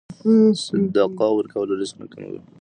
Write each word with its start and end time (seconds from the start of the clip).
صدقه 0.63 1.27
ورکول 1.37 1.67
رزق 1.79 1.95
نه 2.01 2.07
کموي. 2.13 2.39